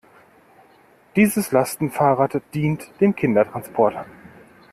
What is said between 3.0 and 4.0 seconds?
Kindertransport.